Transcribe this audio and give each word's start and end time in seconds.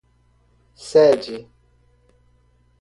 sede 0.87 1.35